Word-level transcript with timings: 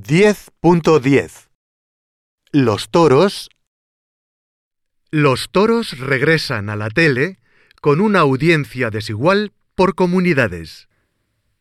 10.10 0.00 1.48
Los 2.52 2.88
toros 2.88 3.50
Los 5.10 5.50
toros 5.50 5.98
regresan 5.98 6.70
a 6.70 6.76
la 6.76 6.88
tele 6.88 7.38
con 7.82 8.00
una 8.00 8.20
audiencia 8.20 8.88
desigual 8.88 9.52
por 9.74 9.94
comunidades. 9.94 10.88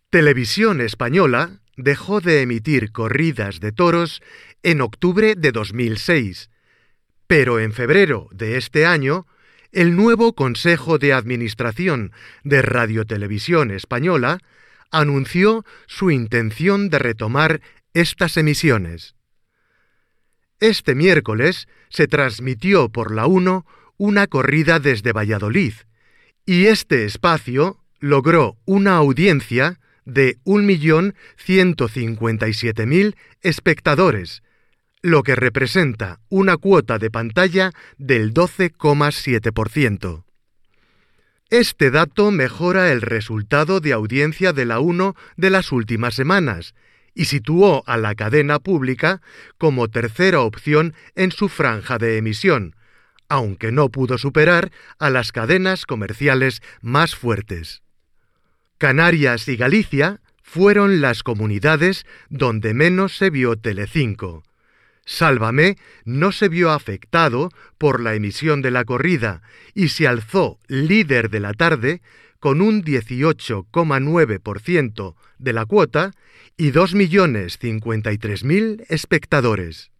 Televisión 0.10 0.80
Española 0.80 1.60
dejó 1.76 2.22
de 2.22 2.42
emitir 2.42 2.94
corridas 2.94 3.60
de 3.60 3.74
toros 3.74 4.22
en 4.64 4.80
octubre 4.80 5.36
de 5.36 5.52
2006, 5.52 6.50
pero 7.28 7.60
en 7.60 7.74
febrero 7.74 8.30
de 8.32 8.56
este 8.56 8.86
año, 8.86 9.28
el 9.74 9.98
nuevo 9.98 10.34
Consejo 10.34 10.98
de 10.98 11.12
Administración 11.12 12.14
de 12.44 12.62
Radiotelevisión 12.62 13.72
Española 13.72 14.40
anunció 14.92 15.66
su 15.88 16.10
intención 16.10 16.90
de 16.90 17.00
retomar 17.00 17.62
estas 17.94 18.38
emisiones. 18.38 19.16
Este 20.60 20.96
miércoles 20.96 21.68
se 21.90 22.08
transmitió 22.08 22.90
por 22.90 23.14
la 23.14 23.28
1 23.28 23.66
una 23.98 24.26
corrida 24.28 24.80
desde 24.80 25.14
Valladolid, 25.14 25.74
y 26.46 26.66
este 26.66 27.06
espacio 27.06 27.80
logró 28.00 28.58
una 28.66 28.98
audiencia 28.98 29.80
de 30.06 30.38
1.157.000 30.44 33.16
espectadores, 33.42 34.44
lo 35.02 35.24
que 35.24 35.36
representa 35.36 36.20
una 36.30 36.58
cuota 36.58 36.98
de 36.98 37.10
pantalla 37.10 37.72
del 37.98 38.34
12,7%. 38.34 40.26
Este 41.50 41.90
dato 41.90 42.32
mejora 42.32 42.92
el 42.92 43.02
resultado 43.02 43.80
de 43.80 43.94
audiencia 43.94 44.52
de 44.54 44.66
la 44.66 44.80
1 44.80 45.16
de 45.38 45.50
las 45.50 45.72
últimas 45.72 46.14
semanas 46.16 46.76
y 47.14 47.26
situó 47.26 47.84
a 47.88 47.98
la 47.98 48.16
cadena 48.16 48.60
pública 48.60 49.22
como 49.58 49.88
tercera 49.88 50.42
opción 50.42 50.94
en 51.16 51.32
su 51.32 51.50
franja 51.50 51.98
de 51.98 52.18
emisión, 52.18 52.76
aunque 53.28 53.72
no 53.72 53.90
pudo 53.90 54.18
superar 54.18 54.72
a 54.98 55.10
las 55.10 55.32
cadenas 55.32 55.86
comerciales 55.86 56.62
más 56.82 57.16
fuertes. 57.16 57.82
Canarias 58.78 59.48
y 59.48 59.58
Galicia 59.58 60.22
fueron 60.42 61.02
las 61.02 61.24
comunidades 61.24 62.06
donde 62.30 62.74
menos 62.74 63.18
se 63.18 63.30
vio 63.30 63.56
Telecinco, 63.56 64.44
Sálvame 65.10 65.78
no 66.06 66.32
se 66.32 66.50
vio 66.50 66.70
afectado 66.70 67.50
por 67.80 68.00
la 68.00 68.14
emisión 68.14 68.62
de 68.62 68.70
la 68.70 68.86
corrida 68.86 69.42
y 69.74 69.88
se 69.88 70.08
alzó 70.08 70.60
líder 70.68 71.32
de 71.32 71.40
la 71.40 71.54
tarde 71.54 72.04
con 72.40 72.62
un 72.62 72.84
18,9% 72.84 75.16
de 75.38 75.54
la 75.54 75.66
cuota 75.66 76.12
y 76.58 76.72
2.053.000 76.72 78.86
espectadores. 78.90 79.92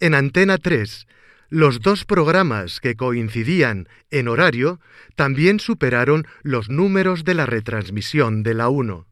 En 0.00 0.14
Antena 0.14 0.58
3, 0.58 1.06
los 1.48 1.80
dos 1.80 2.04
programas 2.04 2.80
que 2.80 2.94
coincidían 2.94 3.88
en 4.10 4.28
horario 4.28 4.78
también 5.16 5.58
superaron 5.60 6.26
los 6.42 6.68
números 6.70 7.24
de 7.24 7.34
la 7.34 7.46
retransmisión 7.46 8.42
de 8.42 8.54
la 8.54 8.68
1. 8.68 9.06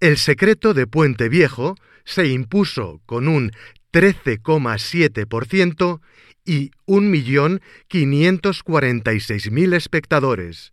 El 0.00 0.16
secreto 0.16 0.74
de 0.74 0.86
Puente 0.86 1.28
Viejo 1.28 1.74
se 2.04 2.28
impuso 2.28 3.00
con 3.04 3.26
un 3.28 3.50
13,7% 3.92 6.00
y 6.48 6.72
1.546.000 6.86 9.74
espectadores. 9.74 10.72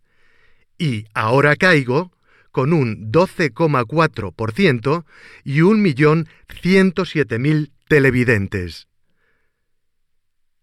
Y 0.78 1.04
Ahora 1.12 1.56
Caigo 1.56 2.12
con 2.50 2.72
un 2.72 3.12
12,4% 3.12 5.04
y 5.44 5.60
1.107.000 5.60 7.72
televidentes. 7.86 8.88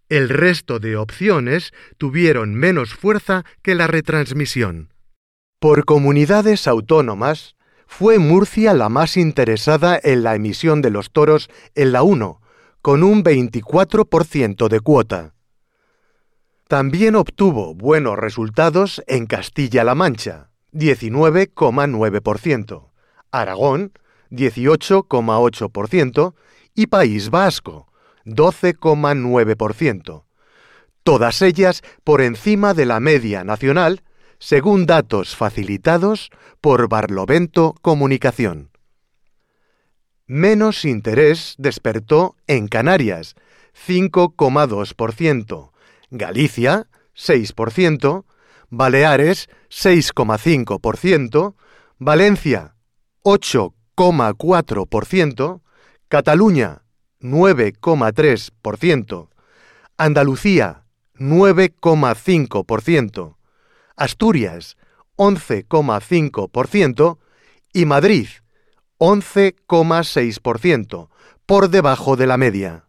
El 0.10 0.30
resto 0.30 0.80
de 0.80 0.96
opciones 0.96 1.72
tuvieron 2.00 2.56
menos 2.56 2.96
fuerza 2.96 3.46
que 3.62 3.76
la 3.76 3.86
retransmisión. 3.86 4.92
Por 5.60 5.86
comunidades 5.86 6.68
autónomas, 6.68 7.56
fue 7.86 8.18
Murcia 8.18 8.74
la 8.74 8.90
más 8.90 9.16
interesada 9.16 10.00
en 10.02 10.24
la 10.24 10.34
emisión 10.34 10.82
de 10.82 10.90
los 10.90 11.12
toros 11.12 11.52
en 11.76 11.92
la 11.92 12.02
1, 12.02 12.42
con 12.84 13.02
un 13.02 13.24
24% 13.24 14.68
de 14.68 14.80
cuota. 14.82 15.34
También 16.68 17.16
obtuvo 17.16 17.74
buenos 17.74 18.20
resultados 18.20 19.02
en 19.08 19.26
Castilla-La 19.26 19.96
Mancha, 19.96 20.50
19,9%, 20.74 22.90
Aragón, 23.32 23.94
18,8% 24.32 26.34
y 26.76 26.88
País 26.88 27.30
Vasco, 27.30 27.88
12,9%. 28.26 30.26
Todas 31.04 31.42
ellas 31.42 31.84
por 32.04 32.20
encima 32.20 32.74
de 32.74 32.86
la 32.86 33.00
media 33.00 33.46
nacional 33.46 34.04
según 34.40 34.86
datos 34.86 35.38
facilitados 35.38 36.32
por 36.60 36.90
Barlovento 36.90 37.76
Comunicación. 37.82 38.73
Menos 40.34 40.82
interés 40.84 41.54
despertó 41.60 42.36
en 42.48 42.68
Canarias, 42.68 43.36
5,2%, 43.88 45.72
Galicia, 46.10 46.88
6%, 47.16 48.26
Baleares, 48.72 49.48
6,5%, 49.70 51.54
Valencia, 52.00 52.74
8,4%, 53.22 55.62
Cataluña, 56.08 56.82
9,3%, 57.22 59.30
Andalucía, 59.98 60.86
9,5%, 61.14 63.36
Asturias 63.96 64.78
11,5% 65.16 67.20
y 67.72 67.86
Madrid 67.86 68.28
11,6%, 69.04 71.10
por 71.46 71.70
debajo 71.70 72.16
de 72.16 72.26
la 72.26 72.38
media. 72.38 72.86